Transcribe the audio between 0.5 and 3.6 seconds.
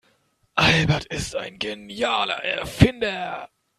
Albert ist ein genialer Erfinder.